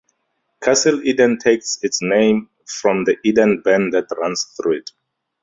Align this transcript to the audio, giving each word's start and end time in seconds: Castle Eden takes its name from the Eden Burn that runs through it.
Castle 0.63 1.03
Eden 1.05 1.37
takes 1.37 1.77
its 1.83 2.01
name 2.01 2.49
from 2.65 3.03
the 3.03 3.17
Eden 3.23 3.61
Burn 3.63 3.91
that 3.91 4.07
runs 4.17 4.45
through 4.57 4.77
it. 4.79 4.89